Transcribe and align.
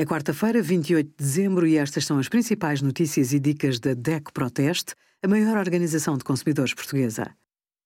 É 0.00 0.06
quarta-feira, 0.06 0.62
28 0.62 1.08
de 1.08 1.14
dezembro, 1.18 1.66
e 1.66 1.76
estas 1.76 2.06
são 2.06 2.20
as 2.20 2.28
principais 2.28 2.80
notícias 2.80 3.32
e 3.32 3.40
dicas 3.40 3.80
da 3.80 3.94
DECO 3.94 4.32
Proteste, 4.32 4.94
a 5.20 5.26
maior 5.26 5.56
organização 5.56 6.16
de 6.16 6.22
consumidores 6.22 6.72
portuguesa. 6.72 7.34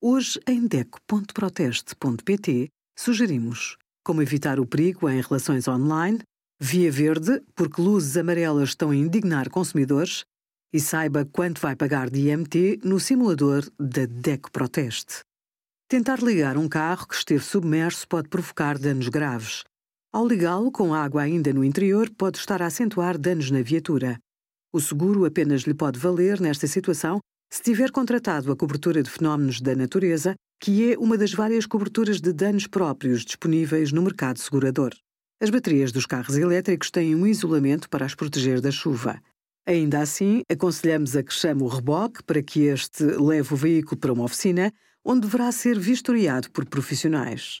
Hoje, 0.00 0.38
em 0.46 0.68
DECO.proteste.pt, 0.68 2.68
sugerimos 2.96 3.76
como 4.04 4.22
evitar 4.22 4.60
o 4.60 4.66
perigo 4.66 5.10
em 5.10 5.20
relações 5.20 5.66
online, 5.66 6.20
via 6.60 6.92
verde, 6.92 7.42
porque 7.56 7.82
luzes 7.82 8.16
amarelas 8.16 8.68
estão 8.68 8.90
a 8.90 8.96
indignar 8.96 9.50
consumidores, 9.50 10.24
e 10.72 10.78
saiba 10.78 11.24
quanto 11.24 11.60
vai 11.60 11.74
pagar 11.74 12.08
de 12.08 12.28
IMT 12.28 12.82
no 12.84 13.00
simulador 13.00 13.68
da 13.80 14.06
DECO 14.06 14.52
Proteste. 14.52 15.24
Tentar 15.88 16.22
ligar 16.22 16.56
um 16.56 16.68
carro 16.68 17.08
que 17.08 17.16
esteve 17.16 17.42
submerso 17.42 18.06
pode 18.06 18.28
provocar 18.28 18.78
danos 18.78 19.08
graves. 19.08 19.64
Ao 20.16 20.26
ligá-lo 20.26 20.72
com 20.72 20.94
água 20.94 21.20
ainda 21.20 21.52
no 21.52 21.62
interior, 21.62 22.08
pode 22.08 22.38
estar 22.38 22.62
a 22.62 22.66
acentuar 22.68 23.18
danos 23.18 23.50
na 23.50 23.60
viatura. 23.60 24.18
O 24.72 24.80
seguro 24.80 25.26
apenas 25.26 25.64
lhe 25.64 25.74
pode 25.74 25.98
valer, 25.98 26.40
nesta 26.40 26.66
situação, 26.66 27.20
se 27.52 27.62
tiver 27.62 27.90
contratado 27.90 28.50
a 28.50 28.56
cobertura 28.56 29.02
de 29.02 29.10
fenómenos 29.10 29.60
da 29.60 29.74
natureza, 29.74 30.34
que 30.58 30.90
é 30.90 30.98
uma 30.98 31.18
das 31.18 31.34
várias 31.34 31.66
coberturas 31.66 32.18
de 32.18 32.32
danos 32.32 32.66
próprios 32.66 33.26
disponíveis 33.26 33.92
no 33.92 34.00
mercado 34.00 34.38
segurador. 34.38 34.94
As 35.38 35.50
baterias 35.50 35.92
dos 35.92 36.06
carros 36.06 36.38
elétricos 36.38 36.90
têm 36.90 37.14
um 37.14 37.26
isolamento 37.26 37.86
para 37.90 38.06
as 38.06 38.14
proteger 38.14 38.62
da 38.62 38.70
chuva. 38.70 39.20
Ainda 39.66 40.00
assim, 40.00 40.40
aconselhamos 40.50 41.14
a 41.14 41.22
que 41.22 41.34
chame 41.34 41.62
o 41.62 41.68
reboque 41.68 42.22
para 42.22 42.42
que 42.42 42.60
este 42.60 43.04
leve 43.04 43.52
o 43.52 43.56
veículo 43.56 44.00
para 44.00 44.14
uma 44.14 44.24
oficina, 44.24 44.72
onde 45.04 45.26
deverá 45.26 45.52
ser 45.52 45.78
vistoriado 45.78 46.50
por 46.52 46.64
profissionais. 46.64 47.60